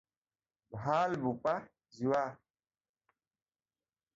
ভাল 0.77 1.11
বোপা, 1.25 1.53
যোৱা। 1.99 2.25